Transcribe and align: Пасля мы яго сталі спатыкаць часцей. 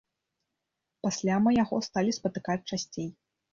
Пасля 1.09 1.35
мы 1.45 1.53
яго 1.63 1.77
сталі 1.91 2.17
спатыкаць 2.19 2.61
часцей. 2.69 3.09